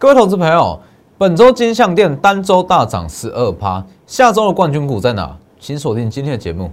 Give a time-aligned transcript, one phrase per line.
[0.00, 0.80] 各位投资朋友，
[1.18, 5.36] 本周金项店单周大涨十二趴，下周的冠军股在哪？
[5.58, 6.72] 请锁定今天的节目。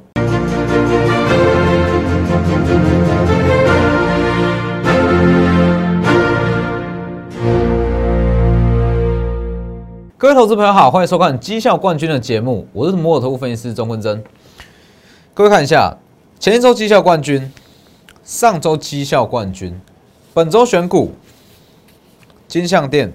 [10.18, 14.24] 各位投资朋友好，欢迎收看《绩效冠军》的节目，我是摩尔投资分析师钟坤真。
[15.34, 15.98] 各位看一下
[16.40, 17.52] 前一周绩效冠军，
[18.24, 19.78] 上周绩效冠军，
[20.34, 21.12] 本周选股。
[22.48, 23.12] 金项店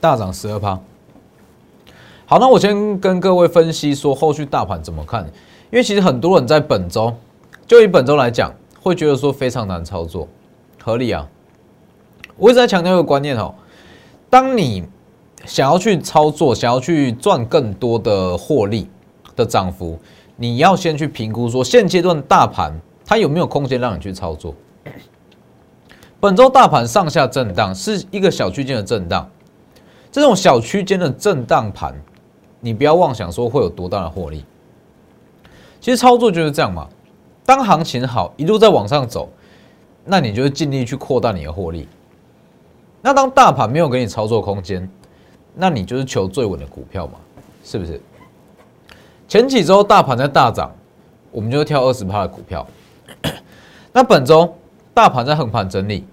[0.00, 0.78] 大涨十二趴。
[2.26, 5.24] 好，那我先跟各位分析说后续大盘怎么看，
[5.70, 7.14] 因为其实很多人在本周，
[7.66, 8.52] 就以本周来讲，
[8.82, 10.28] 会觉得说非常难操作，
[10.82, 11.26] 合理啊。
[12.36, 13.54] 我一直在强调一个观念哦，
[14.28, 14.84] 当你
[15.46, 18.88] 想要去操作，想要去赚更多的获利
[19.36, 19.98] 的涨幅，
[20.36, 22.72] 你要先去评估说现阶段大盘
[23.06, 24.54] 它有没有空间让你去操作。
[26.24, 29.28] 本周大盘上下震荡，是一个小区间的震荡。
[30.10, 31.94] 这种小区间的震荡盘，
[32.60, 34.42] 你不要妄想说会有多大的获利。
[35.82, 36.88] 其实操作就是这样嘛。
[37.44, 39.28] 当行情好，一路在往上走，
[40.02, 41.86] 那你就尽力去扩大你的获利。
[43.02, 44.88] 那当大盘没有给你操作空间，
[45.54, 47.18] 那你就是求最稳的股票嘛，
[47.62, 48.00] 是不是？
[49.28, 50.74] 前几周大盘在大涨，
[51.30, 52.66] 我们就挑二十趴的股票。
[53.92, 54.56] 那本周
[54.94, 56.06] 大盘在横盘整理。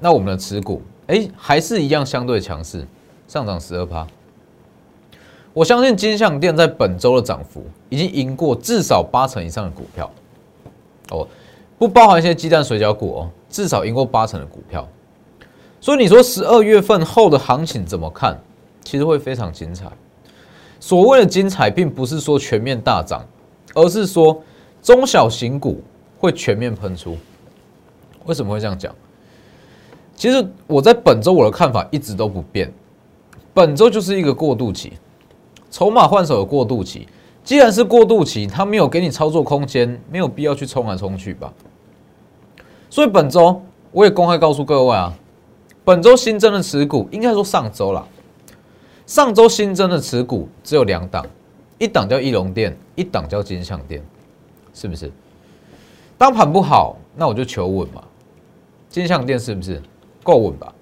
[0.00, 2.86] 那我们的持股，哎，还是一样相对强势，
[3.28, 4.06] 上涨十二趴。
[5.52, 10.10] 我相信金项店在本周的涨幅已经赢过至少八成以上的股票，
[11.10, 11.28] 哦，
[11.78, 14.88] 不包含一些鸡蛋水饺股哦，至少赢过八成的股票。
[15.80, 18.38] 所以你说十二月份后的行情怎么看？
[18.82, 19.90] 其实会非常精彩。
[20.78, 23.22] 所谓的精彩，并不是说全面大涨，
[23.74, 24.42] 而是说
[24.82, 25.82] 中小型股
[26.18, 27.18] 会全面喷出。
[28.24, 28.94] 为什么会这样讲？
[30.20, 32.70] 其实我在本周我的看法一直都不变，
[33.54, 34.92] 本周就是一个过渡期，
[35.70, 37.08] 筹码换手的过渡期。
[37.42, 41.50] 既然是过渡期，它没有给你操作空间，没有必要去冲来冲去吧。
[42.90, 45.10] 所以本周我也公开告诉各位啊，
[45.84, 48.06] 本周新增的持股，应该说上周啦，
[49.06, 51.24] 上周新增的持股只有两档，
[51.78, 54.04] 一档叫翼龙店，一档叫金象店，
[54.74, 55.10] 是不是？
[56.18, 58.02] 当盘不好，那我就求稳嘛，
[58.90, 59.80] 金象店是不是？
[60.22, 60.72] 够稳吧？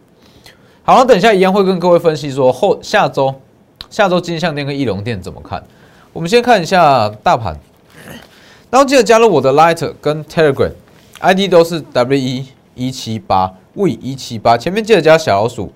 [0.83, 3.35] 好了，等一下一样会跟各位分析说后下周
[3.91, 5.63] 下周金项店跟翼龙店怎么看。
[6.13, 7.59] 我们先看一下大盘，
[8.71, 10.73] 然后记得加入我的 Light 跟 Telegram
[11.21, 15.73] ID 都是 W 一一七八 V 一七八，前面记得加小老鼠。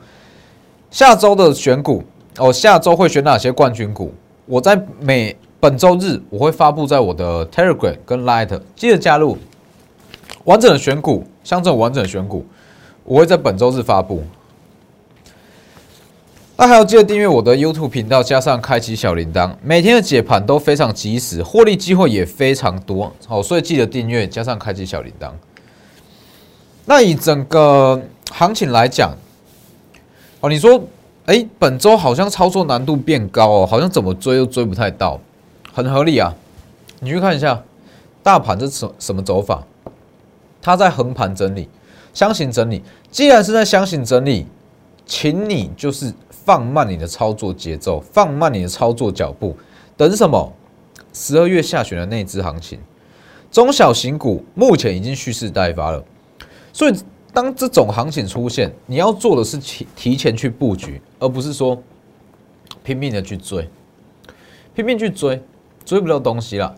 [0.90, 2.02] 下周的选股
[2.38, 4.12] 哦，下周会选哪些冠军股？
[4.46, 9.38] 我在每本周日我会发布在我的 Telegram 跟 Light，记得加入
[10.44, 12.44] 完整的选股，像这种完整的选股。
[13.04, 14.22] 我会在本周日发布，
[16.56, 23.12] 那还要记得订阅我的 YouTube 频道，加上开启小铃铛，每天的解盘都非常及时，获利机会也非常多。
[23.26, 25.30] 好，所以记得订阅，加上开启小铃铛。
[26.84, 29.12] 那以整个行情来讲，
[30.40, 30.80] 哦，你说，
[31.26, 35.20] 哎，本周好像操作难度变高哦，好像怎么追都追不太到，
[35.72, 36.32] 很合理啊。
[37.00, 37.60] 你去看一下
[38.22, 39.64] 大盘是什什么走法，
[40.60, 41.68] 它在横盘整理。
[42.12, 44.46] 箱型整理，既然是在箱型整理，
[45.06, 49.56] 请你就是放慢你的操作节奏，放慢你的操作脚步，
[49.96, 50.52] 等什么？
[51.14, 52.78] 十二月下旬的那支行情，
[53.50, 56.02] 中小型股目前已经蓄势待发了，
[56.72, 56.94] 所以
[57.34, 61.82] 当这种行情出现，你要做的是提提前去布局，而不是说
[62.82, 63.68] 拼命的去追，
[64.74, 65.42] 拼命去追，
[65.84, 66.74] 追不到东西了。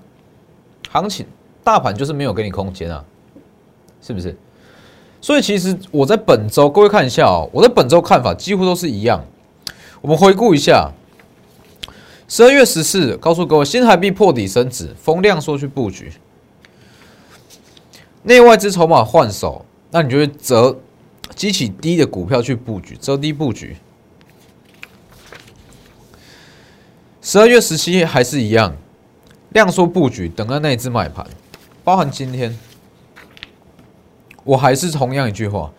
[0.91, 1.27] 行情
[1.63, 3.05] 大盘就是没有给你空间啊，
[4.01, 4.37] 是不是？
[5.25, 9.25] 所以其实我在本周，各位看一下哦，我在本周看法几乎都是一样。
[10.03, 10.93] 我们回顾一下，
[12.29, 16.13] 十二月十四，告诉各位，新台币破底升值，风量说去布局，
[18.25, 20.79] 内外资筹码换手，那你就会择
[21.35, 23.79] 激起低的股票去布局，择低布局。
[27.23, 28.77] 十二月十七还是一样，
[29.55, 31.27] 量缩布局，等待那一只买盘，
[31.83, 32.55] 包含今天。
[34.45, 35.71] 我还是同样一句话，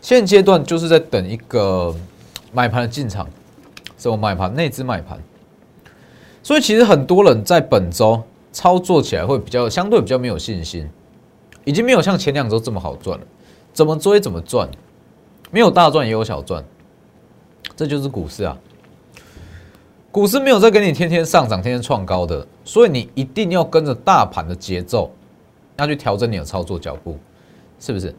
[0.00, 1.94] 现阶段就是在等一个
[2.52, 3.26] 买盘的进场，
[3.96, 4.54] 什么买盘？
[4.54, 5.18] 内资买盘。
[6.42, 8.22] 所以其实很多人在本周
[8.52, 10.88] 操作起来会比较相对比较没有信心，
[11.64, 13.26] 已经没有像前两周这么好赚了。
[13.72, 14.68] 怎么追怎么赚，
[15.50, 16.64] 没有大赚也有小赚，
[17.76, 18.58] 这就是股市啊。
[20.10, 25.10] 股市没有在给你天天上涨、天天创高的，所以你一定要跟着大盘的节奏，
[25.76, 27.16] 要去调整你的操作脚步。
[27.80, 28.14] 是不是？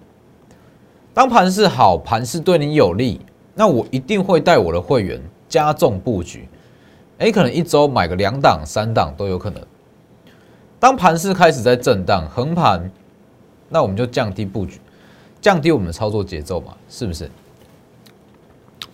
[1.13, 3.21] 当盘势好，盘势对你有利，
[3.53, 6.47] 那我一定会带我的会员加重布局，
[7.19, 9.61] 诶，可能一周买个两档、三档都有可能。
[10.79, 12.89] 当盘势开始在震荡横盘，
[13.69, 14.79] 那我们就降低布局，
[15.39, 17.29] 降低我们的操作节奏嘛，是不是？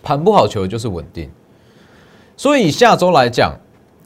[0.02, 1.30] 盘不好求就是稳定，
[2.36, 3.56] 所以下周来讲，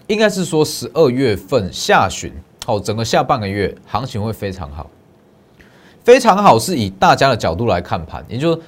[0.06, 2.32] 应该是说十二月份下旬，
[2.66, 4.90] 好，整个下半个月行情会非常好，
[6.04, 8.60] 非常好是以大家的角度来看盘，也就是。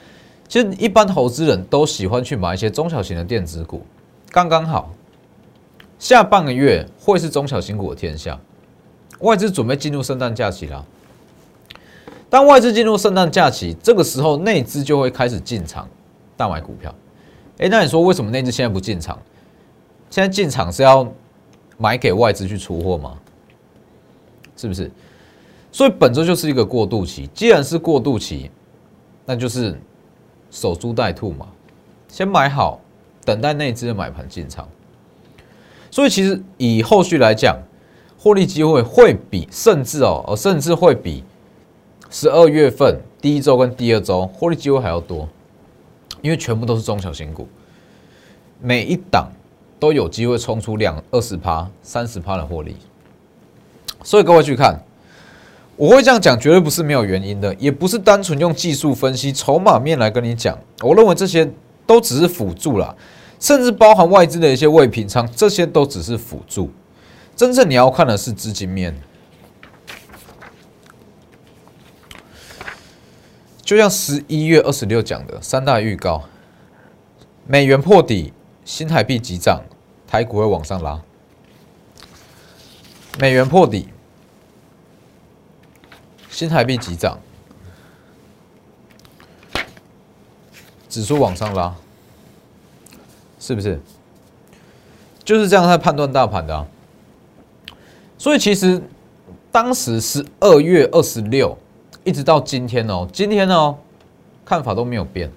[0.47, 3.83] 其实一般投资人都喜欢去买一些中小型的电子股，
[4.31, 4.93] 刚刚好。
[5.99, 8.39] 下半个月会是中小型股的天下，
[9.21, 10.85] 外资准备进入圣诞假期了。
[12.29, 15.89] 当外资进入圣诞假期，这个时候内资就会开始进场
[16.37, 16.95] 大买股票。
[17.57, 19.19] 哎，那你说为什么内资现在不进场？
[20.11, 21.11] 现在进场是要
[21.79, 23.19] 买给外资去出货吗？
[24.59, 24.91] 是不是？
[25.75, 27.29] 所以本周就是一个过渡期。
[27.35, 28.49] 既然是过渡期，
[29.27, 29.77] 那就是。
[30.51, 31.49] 守株待兔嘛，
[32.07, 32.79] 先买好，
[33.25, 34.69] 等待内资的买盘进场。
[35.91, 37.59] 所以其实以后续来讲，
[38.17, 41.25] 获利机会会比甚至哦，呃，甚至会比
[42.09, 45.29] 十二月份第一周跟第二周获利机会还要多，
[46.23, 47.49] 因为全部都是中小型股，
[48.61, 49.29] 每一档
[49.81, 52.77] 都有机会冲出两二十趴、三十趴的获利。
[54.05, 54.81] 所以各位去看。
[55.77, 60.57] 我会这样讲，绝对不是没有原因的，也不是单纯用技术分析、筹码面来跟你讲。
[60.81, 61.51] 我认为这些
[61.85, 62.95] 都只是辅助啦，
[63.41, 66.71] 甚至包含外资的一些未平仓，这些都只是辅助。
[67.35, 68.95] 真正你要看的是资金面。
[73.63, 76.23] 就像十一月二十六讲的三大预告：
[77.47, 78.33] 美元破底，
[78.65, 79.63] 新台币急涨，
[80.07, 81.03] 台股会往上拉。
[83.19, 83.89] 美元破底。
[86.35, 87.17] 新台币急涨，
[90.89, 91.73] 指数往上拉，
[93.39, 93.79] 是不是？
[95.25, 96.67] 就是这样在判断大盘的啊。
[98.19, 98.83] 所以其实
[99.53, 101.57] 当时十二月二十六，
[102.03, 103.79] 一直到今天哦，今天哦
[104.45, 105.31] 看法都没有变。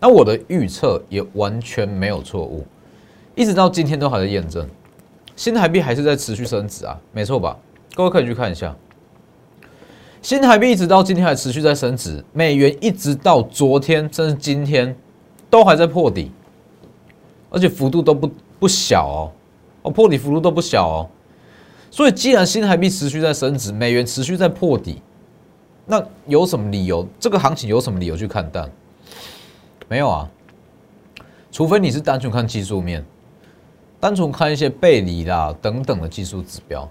[0.00, 2.66] 那我的预测也完全没有错误，
[3.34, 4.68] 一直到今天都还在验证，
[5.34, 7.56] 新台币还是在持续升值啊，没错吧？
[7.94, 8.76] 各位可以去看一下。
[10.20, 14.94] 新台币一直到今天还持续在升值，美元一直到昨天甚至今天
[15.48, 16.30] 都还在破底，
[17.50, 19.32] 而且幅度都不不小哦，
[19.82, 21.08] 哦破底幅度都不小哦，
[21.90, 25.00] 所以既然新台币持续在升值，美元持续在破底，
[25.86, 27.06] 那有什么理由？
[27.20, 28.70] 这个行情有什么理由去看淡？
[29.88, 30.28] 没有啊，
[31.52, 33.04] 除非你是单纯看技术面，
[34.00, 36.86] 单纯看一些背离啦等等的技术指标，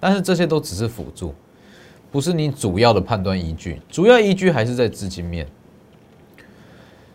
[0.00, 1.32] 但是这些都只是辅助。
[2.14, 5.44] 不是你主要的判断依据，主要依据还是在资金面。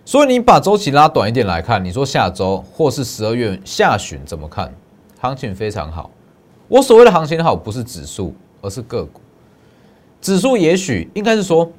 [0.03, 4.75] 所以你把周期拉短一点来看，你说下周或是十二月下旬怎么看？
[5.17, 6.11] 行情非常好。
[6.67, 9.21] 我所谓的行情好，不是指数，而是个股。
[10.19, 11.71] 指数也许应该是说，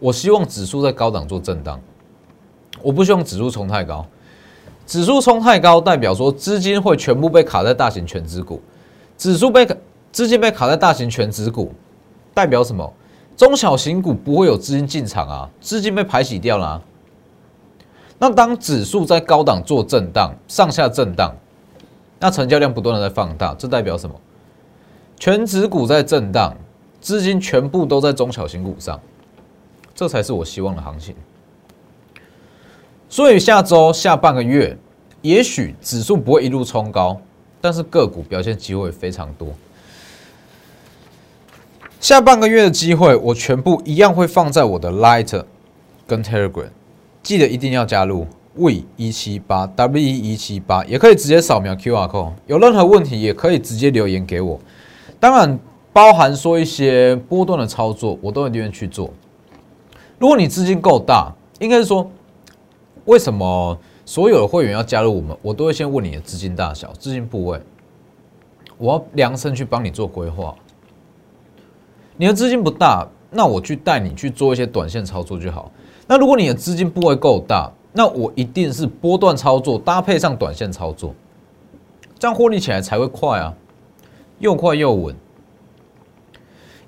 [0.00, 1.78] 我希望指数在高档做震荡，
[2.80, 4.06] 我不希望指数冲太高。
[4.86, 8.62] 指数冲太高，代表说资金会全部被卡在大型全值股，
[9.18, 9.68] 指数被
[10.10, 11.70] 资金被卡在大型全值股。
[12.34, 12.92] 代表什么？
[13.36, 16.82] 中小型股不会有资金进场啊，资金被排洗掉了。
[18.18, 21.34] 那当指数在高档做震荡，上下震荡，
[22.20, 24.14] 那成交量不断的在放大，这代表什么？
[25.18, 26.56] 全指股在震荡，
[27.00, 29.00] 资金全部都在中小型股上，
[29.94, 31.14] 这才是我希望的行情。
[33.08, 34.78] 所以下周下半个月，
[35.22, 37.20] 也许指数不会一路冲高，
[37.60, 39.48] 但是个股表现机会非常多。
[42.04, 45.42] 下半个月的机会，我全部一样会放在我的 Light
[46.06, 46.68] 跟 Telegram，
[47.22, 54.60] 记得一定要加入 V 一七八 W 一七八，也可以直接扫描 QR code，有任何问题也可以直接留言给我。
[55.18, 55.58] 当然，
[55.94, 59.10] 包含说一些波段的操作，我都一定去做。
[60.18, 62.10] 如果你资金够大，应该是说，
[63.06, 65.34] 为什么所有的会员要加入我们？
[65.40, 67.58] 我都会先问你的资金大小、资金部位，
[68.76, 70.54] 我要量身去帮你做规划。
[72.16, 75.70] 你的资金不大，那我去带你去做一些短线操作就好。
[76.06, 81.14] 那如果你的资金部位够大，那我一定是波段操作搭配上短线操作，
[82.18, 83.54] 这样获利起来才会快啊，
[84.38, 85.14] 又快又稳。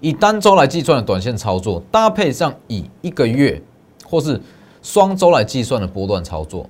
[0.01, 3.61] 以单周来计算的短线操作，搭配上以一个月
[4.05, 4.41] 或是
[4.83, 6.69] 双周来计算的波段操作，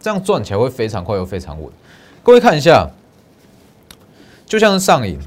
[0.00, 1.70] 这样赚起来会非常快又非常稳。
[2.22, 2.90] 各位看一下，
[4.46, 5.18] 就像是上瘾。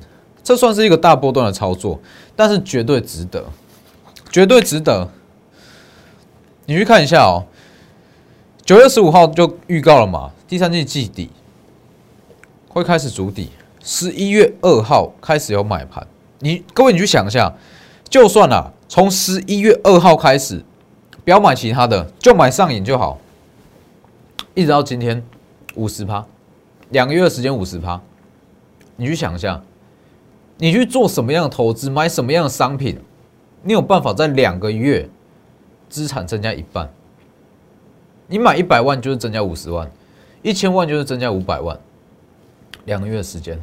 [0.49, 1.99] 这算是一个大波段的操作，
[2.35, 3.45] 但是绝对值得，
[4.31, 5.07] 绝对值得。
[6.65, 7.45] 你去看一下哦，
[8.65, 11.29] 九月十五号就预告了嘛，第三季季底
[12.67, 13.51] 会开始筑底，
[13.83, 16.07] 十一月二号开始有买盘。
[16.39, 17.53] 你各位，你去想一下，
[18.09, 20.65] 就算啊，从十一月二号开始，
[21.23, 23.19] 不要买其他的，就买上瘾就好，
[24.55, 25.23] 一直到今天
[25.75, 26.25] 五十趴，
[26.89, 28.01] 两个月的时间五十趴，
[28.95, 29.61] 你去想一下，
[30.61, 32.99] 你去做什么样的投资，买什么样的商品，
[33.63, 35.09] 你有办法在两个月
[35.87, 36.87] 资产增加一半？
[38.27, 39.89] 你买一百万就是增加五十万，
[40.43, 41.79] 一千万就是增加五百万，
[42.85, 43.59] 两个月的时间。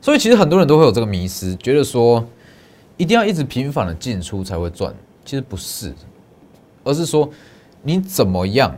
[0.00, 2.24] 所以其实很多人都会有这个迷失，觉得说
[2.96, 4.92] 一定要一直频繁的进出才会赚，
[5.24, 5.94] 其实不是，
[6.82, 7.30] 而是说
[7.82, 8.74] 你怎么样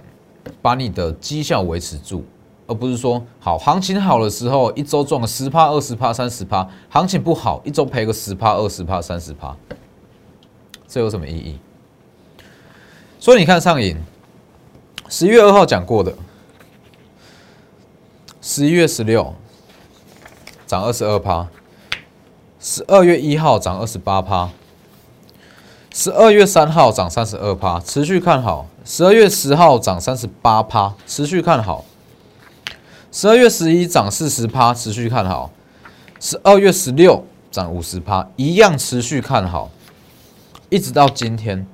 [0.61, 2.23] 把你的绩效维持住，
[2.69, 9.57] 而不是说好行情好的时候一周赚个十趴、二十趴、三十趴，行情不好一周赔个十趴、二十趴、三十趴，
[10.87, 11.59] 这有什么意义？
[13.19, 13.97] 所以你看上瘾。
[15.11, 16.13] 十一月二号讲过的，
[18.43, 19.35] 十一月十六
[20.67, 21.49] 涨二十二趴，
[22.61, 24.51] 十二月一号涨二十八趴，
[25.95, 28.67] 十二月三号涨三十二趴，持续看好。
[28.85, 31.87] 十二月十号涨三十八趴，持续看好。
[33.21, 35.51] 十二月十一涨四十趴，持续看好。
[36.21, 39.69] 十二月十六涨五十趴，一样持续看好，
[40.71, 41.67] 一直到今天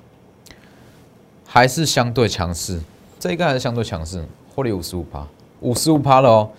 [1.46, 2.80] 还是相对强势。
[3.20, 5.28] 这一个还是相对强势，获利五十五趴，
[5.60, 6.50] 五十五趴了哦。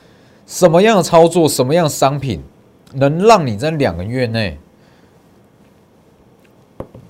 [0.45, 2.43] 什么样的操作，什么样的商品，
[2.93, 4.59] 能让你在两个月内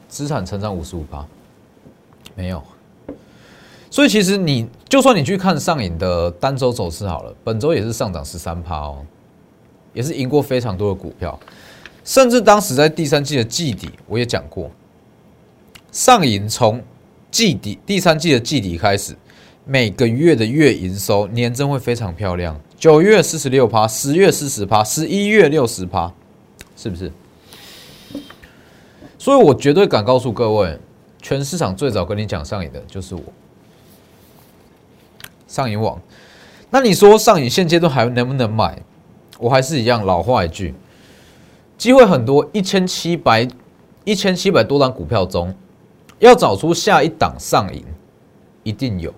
[0.07, 1.25] 资产成长五十五趴？
[2.35, 2.63] 没有。
[3.95, 8.97] 所以其实你就算你去看上影的单周走势好了，本周也是上涨十三趴哦，
[9.93, 11.39] 也是赢过非常多的股票。
[12.03, 14.69] 甚至当时在第三季的季底，我也讲过，
[15.93, 16.83] 上影从
[17.31, 19.15] 季底第三季的季底开始。
[19.63, 26.11] 每个月的月营收年增会非常漂亮，九月四十六趴，十月四十趴，十一月六十趴，
[26.75, 27.09] 是不是？
[29.17, 30.77] 所以我绝对敢告诉各位，
[31.21, 33.21] 全市场最早跟你讲上瘾的就是我，
[35.55, 35.97] 上影网。
[36.69, 38.77] 那你说上影现阶段还能不能买？
[39.39, 40.73] 我还是一样老话一句，
[41.77, 43.47] 机会很多，一千七百
[44.03, 45.55] 一千七百多档股票中，
[46.19, 47.85] 要找出下一档上影，
[48.63, 49.13] 一定有。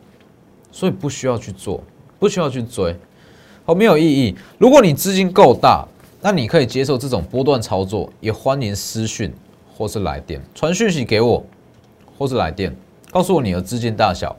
[0.72, 1.84] 所以不需要去做，
[2.20, 2.96] 不需要去追，
[3.66, 4.36] 好没有意义。
[4.60, 5.88] 如果你资金够大，
[6.22, 9.34] 那你可以接受这种波段操作，也欢迎私讯
[9.76, 11.44] 或是来电传讯息给我，
[12.16, 12.76] 或是来电
[13.10, 14.36] 告诉我你的资金大小，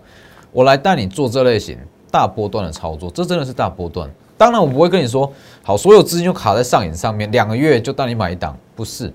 [0.53, 1.79] 我来带你做这类型
[2.11, 3.11] 大波段的操作。
[3.11, 4.11] 这真的是大波段。
[4.37, 9.13] 当然我不会跟你说，好，所有资金就卡在上影上面，两个月就带你买一档，不是，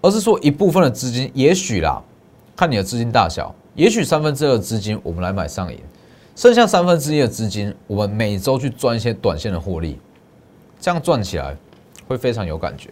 [0.00, 2.02] 而是说一部分的资金，也许啦，
[2.56, 5.78] 看你的资金大小，也许三分之二的资金我们来买上影。
[6.34, 9.98] 剩下三分之一的资金，我们每周去赚一些短线的获利，
[10.80, 11.54] 这样赚起来
[12.08, 12.88] 会非常有感觉。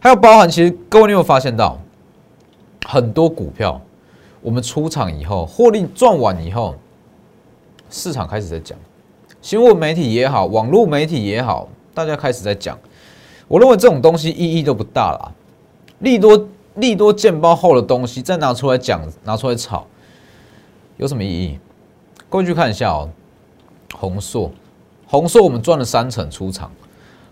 [0.00, 1.78] 还有包含，其实各位你有发现到
[2.86, 3.80] 很多股票，
[4.42, 6.74] 我们出场以后获利赚完以后，
[7.90, 8.78] 市场开始在讲，
[9.42, 12.78] 新闻媒体也好，网络媒体也好，大家开始在讲。
[13.48, 15.34] 我认为这种东西意义都不大了，
[15.98, 19.84] 利多利多见包后的东西再拿出来讲，拿出来炒，
[20.96, 21.58] 有什么意义？
[22.28, 23.10] 各位去看一下哦，
[23.94, 24.50] 红硕，
[25.06, 26.70] 红硕我们赚了三成出场，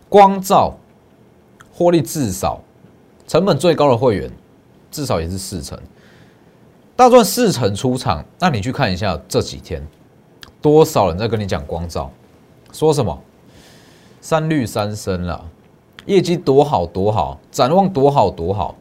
[0.09, 0.77] 光照
[1.73, 2.61] 获利至少，
[3.29, 4.31] 成本最高的会员
[4.91, 5.79] 至少也是四成，
[6.99, 9.81] 大赚四成出场，那你去看一下这几天
[10.61, 12.11] 多少人在跟你讲光照，
[12.73, 13.17] 说什么
[14.21, 15.49] 三绿三升了，
[16.07, 18.75] 业绩多好多好，展望多好多好，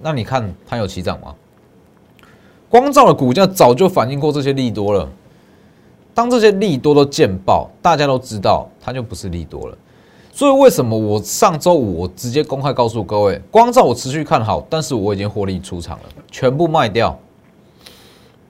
[0.00, 1.34] 那你看它有起涨吗？
[2.70, 5.06] 光照的股价早就反映过这些利多了。
[6.14, 9.76] 当这些利多都见报，大家都知道它就不是利多了。
[10.32, 17.18] 所以为什么我上周五我直接公开告诉各位，光照我持续看好，但是我已经获利出场了，全部卖掉。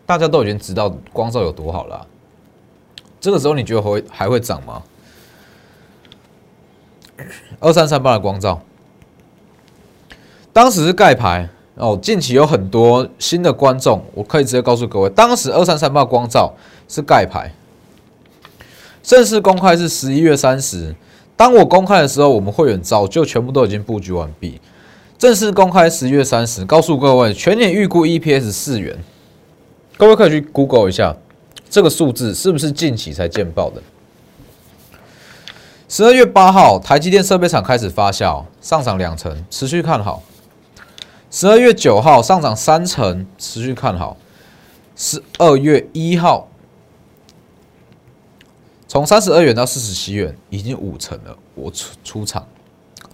[0.07, 2.07] 大家都已经知道光照有多好了。
[3.21, 4.83] 这个时候你觉得会还会涨吗？
[7.59, 8.61] 二三三八的光照，
[10.53, 11.49] 当时是盖牌。
[11.77, 16.53] 哦，近期有很多新的观众，我可以直接告诉各位，当时二三三八光照
[16.87, 17.51] 是盖牌，
[19.03, 20.95] 正式公开是十一月三十。
[21.41, 24.61] 当我公开的时候，我们会员早就全部都已经布局完毕。
[25.17, 28.95] 正式公开十一月三十，告诉各位，全年预估 EPS 四元。
[29.97, 31.17] 各位可以去 Google 一下，
[31.71, 33.81] 这个数字是不是近期才见报的？
[35.89, 40.23] 十二月八号，台积电设备厂开始发酵，上涨两成，持续看好。
[41.31, 44.19] 十二月九号上涨三成，持续看好。
[44.95, 46.50] 十二月一号，
[48.91, 51.39] 从三十二元到四十七元，已经五成了。
[51.55, 52.45] 我出出场，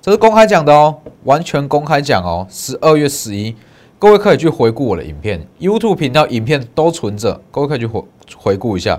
[0.00, 2.47] 这是公开讲的哦，完全公开讲哦。
[2.49, 3.54] 十二月十一，
[3.99, 8.02] 各位可以去回顾我的影片，YouTube 频道影片都存着，各位可以去回
[8.38, 8.99] 回顾一下。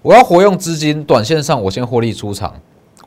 [0.00, 2.58] 我要活用资金，短线上我先获利出场，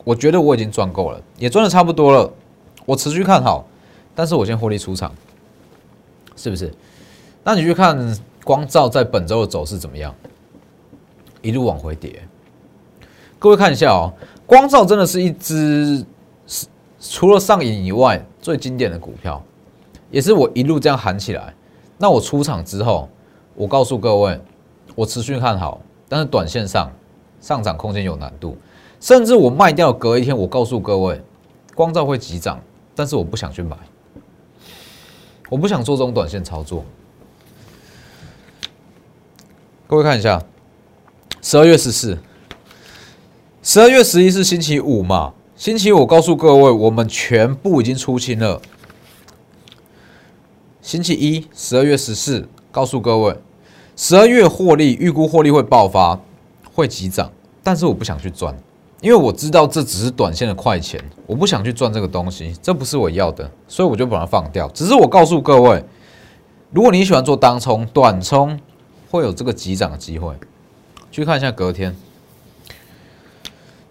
[0.04, 2.32] 我觉得我已经赚够了，也赚的差不多了。
[2.84, 3.66] 我持续看好，
[4.14, 5.12] 但是我先获利出场，
[6.36, 6.72] 是不是？
[7.42, 10.14] 那你去看光照在本周的走势怎么样？
[11.42, 12.22] 一路往回跌。
[13.38, 14.12] 各位看一下哦，
[14.46, 16.04] 光照真的是一只
[16.46, 16.66] 是
[17.00, 19.42] 除了上影以外最经典的股票，
[20.10, 21.54] 也是我一路这样喊起来。
[21.98, 23.08] 那我出场之后，
[23.54, 24.40] 我告诉各位，
[24.94, 25.80] 我持续看好。
[26.08, 26.92] 但是短线上
[27.40, 28.56] 上涨空间有难度，
[29.00, 31.20] 甚至我卖掉隔一天，我告诉各位，
[31.74, 32.60] 光照会急涨，
[32.94, 33.76] 但是我不想去买，
[35.48, 36.84] 我不想做这种短线操作。
[39.88, 40.40] 各位看一下，
[41.42, 42.16] 十二月十四，
[43.68, 45.34] 十二月十一是星期五嘛？
[45.56, 48.62] 星期五告诉各位，我们全部已经出清了。
[50.80, 53.36] 星期一，十二月十四，告诉各位。
[53.96, 56.20] 十二月获利预估获利会爆发，
[56.72, 57.32] 会急涨，
[57.64, 58.56] 但是我不想去赚，
[59.00, 64.68] 因为我知道这只是短线的快钱，我不想去赚这个东西，这不是我要的，所以我就把它放掉。
[64.68, 65.84] 只是我告诉各位，
[66.70, 68.60] 如果你喜欢做当冲、短冲，
[69.10, 70.32] 会有这个急涨的机会。
[71.10, 71.96] 去看一下隔天，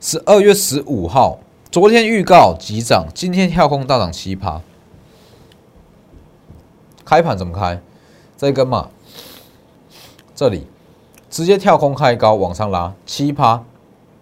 [0.08, 1.40] 十二月十五号，
[1.72, 4.62] 昨天预告急涨，今天跳空大涨七趴，
[7.04, 7.82] 开盘怎么开？
[8.38, 8.90] 这一根嘛。
[10.36, 10.68] 这里
[11.32, 13.64] 直接跳空开高往上拉七趴，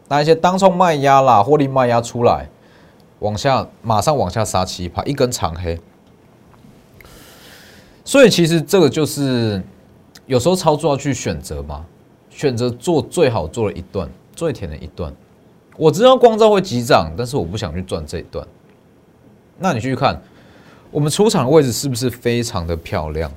[0.08, 2.48] 那一些当冲卖压啦，获利卖压出来，
[3.20, 5.78] 往下马上往下杀七趴，一根长黑。
[8.06, 9.62] 所以其实这个就是
[10.28, 11.86] 有时候操作要去选择嘛，
[12.30, 15.14] 选择做最好做的一段，最甜的一段。
[15.76, 18.48] 我知道光照会急涨，但是我不想去赚这一段。
[19.58, 20.22] 那你去看
[20.92, 23.32] 我们出场的位置是不是非常的漂亮？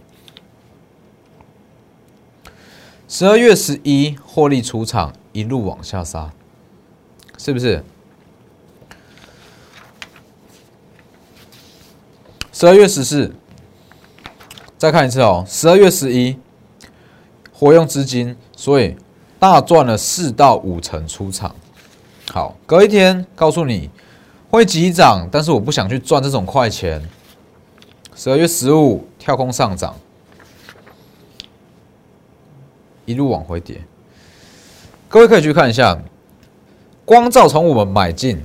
[3.09, 6.33] 十二月十一获利出场，一路往下杀，
[7.39, 7.83] 是不是？
[12.53, 13.33] 十二月十四，
[14.77, 15.45] 再看一次哦。
[15.47, 16.37] 十二月十一，
[17.53, 18.97] 活用资金，所以
[19.39, 21.55] 大赚了四到五成出场。
[22.37, 23.89] 好，隔一天告诉你
[24.51, 27.01] 会急涨，但是我不想去赚这种快钱。
[28.15, 29.97] 十二月十五跳空上涨。
[33.07, 33.81] 一路往回跌，
[35.09, 35.99] 各位可以去看一下，
[37.07, 38.39] 光照从我们买进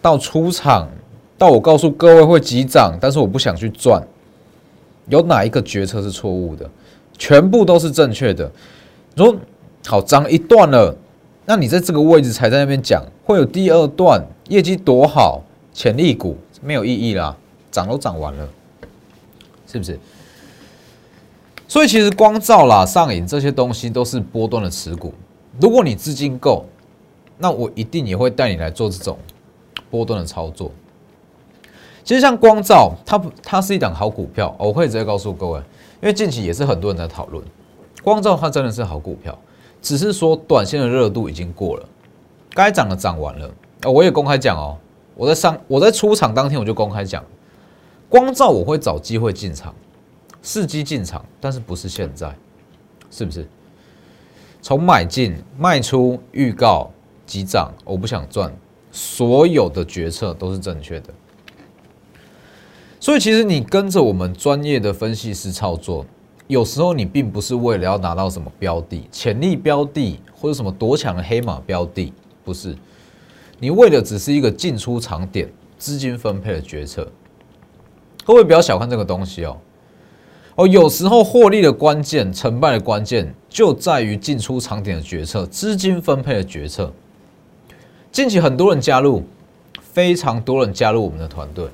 [0.00, 0.88] 到出场，
[1.36, 4.02] 到我告诉各位会急涨，但是我不想去赚，
[5.08, 6.66] 有哪一个决策是错误的？
[7.18, 8.50] 全部都是正确的。
[9.14, 9.36] 如
[9.86, 10.96] 好涨一段了，
[11.50, 17.36] 那你在这个位置才在那边讲会有第二段业绩多好，潜力股没有意义啦，
[17.72, 18.48] 涨都涨完了，
[19.66, 19.98] 是不是？
[21.66, 25.12] 所以其实光照啦、上影这些东西都是波段的持股。
[25.60, 26.64] 如果你资金够，
[27.38, 29.18] 那我一定也会带你来做这种
[29.90, 30.70] 波段的操作。
[32.04, 35.58] 其实像光照，它它是一档好股票，我会直接告诉各位，
[36.00, 37.44] 因为近期也是很多人在讨论
[38.04, 39.36] 光照，它真的是好股票，
[39.82, 41.88] 只是说短线的热度已经过了，
[42.50, 43.46] 该涨的涨完了。
[43.82, 44.76] 啊我也公开讲哦，
[45.14, 47.24] 我在上我在出场当天我就公开讲，
[48.08, 49.74] 光照我会找机会进场。
[50.42, 52.34] 伺机进场，但是不是现在，
[53.10, 53.46] 是不是？
[54.62, 56.90] 从买进、卖出、预告、
[57.26, 58.50] 急涨，我不想赚，
[58.90, 61.12] 所有的决策都是正确的。
[62.98, 66.06] 所以，其实你跟着我们专业的分析师操作，
[66.50, 72.12] 有时候你并不是为了要拿到什么标的、潜力标的或者什么夺强的黑马标的，
[72.44, 72.76] 不是。
[73.60, 77.06] 你为的只是一个进出场点、资金分配的决策。
[78.24, 79.56] 各位不要小看这个东西哦。
[80.56, 86.92] 哦，有时候获利的关键、成败的关键就在于进出场点的决策、资金分配的决策。
[88.10, 89.22] 近期很多人加入，
[89.80, 91.68] 非常多人加入我们的团队，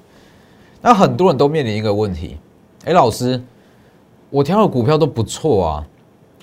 [0.82, 2.36] 那很多人都面临一个问题：
[2.84, 3.42] 哎，老师，
[4.30, 5.86] 我挑的股票都不错啊，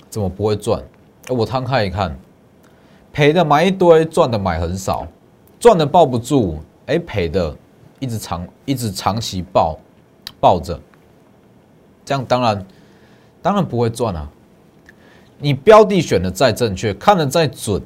[0.08, 0.82] 怎么不会赚？
[1.28, 2.18] 哎我摊开一看，
[3.12, 5.06] 赔的买一堆，赚的买很少，
[5.58, 7.56] 赚的抱不住，哎，赔的
[7.98, 9.78] 一直长，一直长期抱
[10.40, 10.78] 抱着。
[12.04, 12.66] 这样当然，
[13.40, 14.28] 当然不会赚啊！
[15.38, 17.82] 你标的选的再正确，看的再准，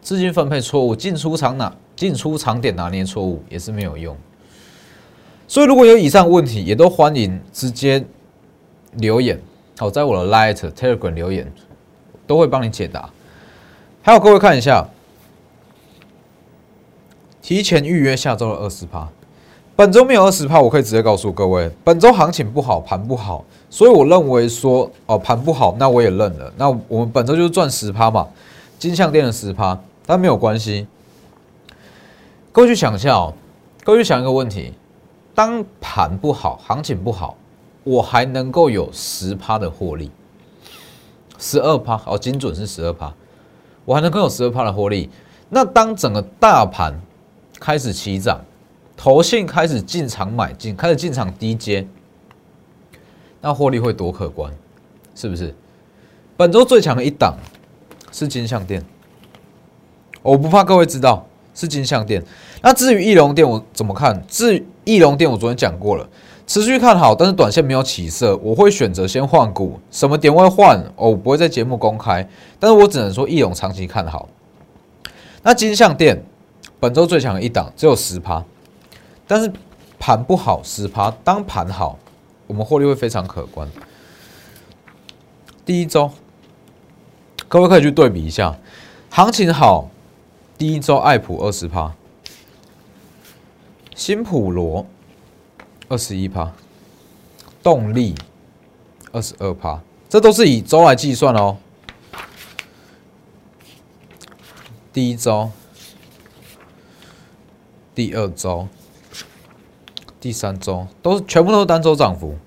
[0.00, 4.16] 资金分配错误，进出场哪进出场点拿捏错误也是没有用。
[5.46, 8.04] 所以如果有以上问题，也都欢迎直接
[8.92, 9.40] 留言
[9.78, 11.50] 好，在我的 Light Telegram 留言，
[12.26, 13.08] 都会帮你解答。
[14.02, 14.86] 还有各位看一下，
[17.40, 19.08] 提前预约下周的二十趴，
[19.74, 26.52] 本周没有二十趴，我可以直接告诉各位，本周行情不好，盘不好，所以我认为说哦盘不好，那我也认了。
[26.56, 28.28] 那我们本周就是赚十趴嘛，
[28.78, 30.86] 金项店的十趴，但没有关系。
[32.52, 33.32] 各位去想一下哦，
[33.82, 34.74] 各位去想一个问题：
[35.34, 37.36] 当盘不好，行情不好，
[37.84, 40.10] 我还能够有十趴的获利，
[41.38, 43.12] 十二趴哦，精准是十二趴，
[43.84, 45.10] 我还能够有十二趴的获利。
[45.48, 47.00] 那当整个大盘
[47.58, 48.40] 开始起涨，
[48.96, 51.86] 投信开始进场买进，开始进场低接，
[53.40, 54.52] 那获利会多可观，
[55.14, 55.54] 是不是？
[56.36, 57.36] 本周最强的一档
[58.10, 58.84] 是金项店，
[60.22, 61.26] 我不怕各位知道。
[61.54, 62.24] 是金项店，
[62.62, 64.24] 那至于翼龙店我怎么看？
[64.26, 66.08] 至于翼龙店我昨天讲过了，
[66.46, 69.78] 持续看好，但是短线没有起色，我会选择先换股。
[69.90, 70.78] 什么点位换？
[70.96, 72.28] 哦，我不会在节目公开，
[72.58, 74.28] 但是我只能说易龙长期看好。
[75.42, 76.22] 那金项店
[76.78, 78.44] 本周最强的一档只有十趴，
[79.26, 79.50] 但是
[79.98, 81.98] 盘不好十趴，当盘好，
[82.46, 83.68] 我们获利会非常可观。
[85.64, 86.10] 第一周，
[87.48, 88.56] 各位可以去对比一下，
[89.10, 89.88] 行情好。
[90.58, 91.92] 第一周爱普二十趴，
[93.96, 94.86] 新普罗
[95.92, 96.50] 二十一趴，
[97.62, 98.14] 动力
[99.12, 99.78] 二十二趴，
[100.08, 101.58] 这都是以周来计算哦。
[104.90, 105.50] 第一周、
[107.94, 108.66] 第二周、
[110.18, 112.38] 第三周都是全部都是单周涨幅，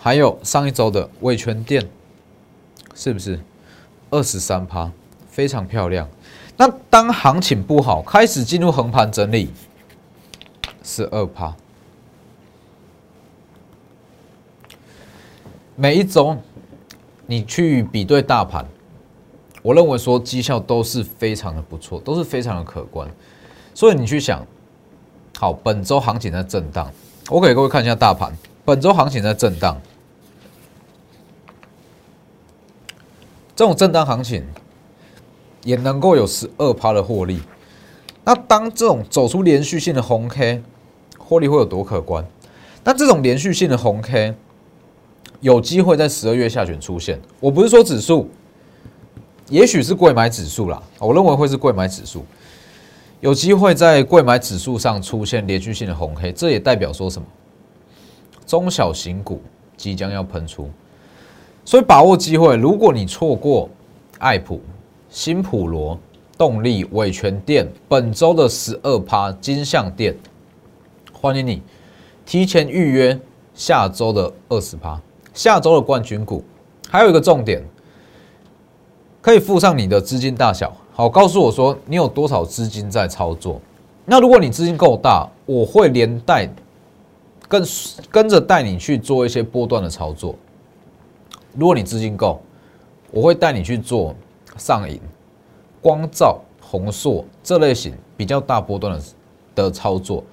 [0.00, 1.86] 还有上一周的味全店，
[2.94, 3.38] 是不是
[4.08, 4.90] 二十三趴？
[5.28, 6.08] 非常漂亮。
[6.56, 9.50] 那当行情不好，开始进入横盘整理，
[10.82, 11.54] 十二趴。
[15.80, 16.36] 每一周
[17.24, 18.66] 你去比对大盘，
[19.62, 23.08] 我认为说绩效都是非常的不错，都是非常的可观。
[23.74, 24.44] 所以你去想，
[25.38, 26.92] 好，本周行情在震荡，
[27.30, 29.80] 我给各位看一下大盘，本周行情在震荡，
[33.54, 34.44] 这种震荡行情。
[35.64, 37.42] 也能够有十二趴的获利，
[38.24, 40.62] 那当这种走出连续性的红 K，
[41.18, 42.24] 获利会有多可观？
[42.84, 44.34] 那这种连续性的红 K，
[45.40, 47.20] 有机会在十二月下旬出现。
[47.40, 48.28] 我不是说指数，
[49.48, 52.24] 也许是贵买指数啦，我认为会是贵买指数，
[53.20, 57.26] 有机会在贵买指数上出现连续性的红黑这也代表说什么？
[58.46, 59.42] 中小型股
[59.76, 60.70] 即将要喷出，
[61.64, 62.56] 所以把握机会。
[62.56, 63.68] 如果你错过
[64.18, 64.60] 爱普，
[65.10, 65.98] 新普罗
[66.36, 70.16] 动力伟全店本周的十二趴金项店，
[71.12, 71.62] 欢迎你
[72.24, 73.20] 提前预约
[73.54, 75.00] 下周的二十趴，
[75.38, 76.42] 下周的冠军股。
[76.90, 77.62] 还有一个重点，
[79.22, 83.60] 可以附上你的资金大小，好，告诉我说你有多少资金在操作。
[84.04, 86.48] 那如果你资金够大，我会连带
[87.46, 87.62] 跟
[88.10, 90.34] 跟着带你去做一些波段的操作。
[91.54, 92.40] 如果你资金够，
[93.12, 94.12] 我会带你去做。
[94.56, 95.00] 上影、
[95.80, 99.04] 光照、红硕这类型比较大波段的
[99.54, 100.24] 的操作，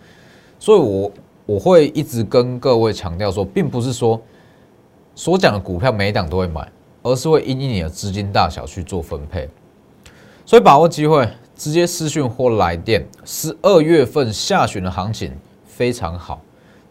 [0.57, 1.11] 所以我
[1.45, 4.19] 我会一直跟各位强调说，并不是说
[5.15, 6.69] 所讲的股票每一档都会买，
[7.01, 9.49] 而是会因应你的资金大小去做分配。
[10.45, 13.03] 所以把握机会，直接私讯或来电。
[13.23, 15.31] 十二月份下旬的行情
[15.65, 16.41] 非常好。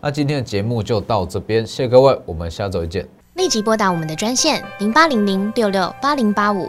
[0.01, 3.07] 那今天的节目就到这边，谢谢各位，我们下周见。
[3.35, 6.69] 立即拨打我们的专线零八零零六六八零八五。